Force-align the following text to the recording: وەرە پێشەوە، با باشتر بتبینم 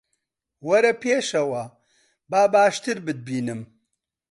وەرە 0.67 0.93
پێشەوە، 1.01 1.63
با 2.31 2.41
باشتر 2.53 2.97
بتبینم 3.05 3.61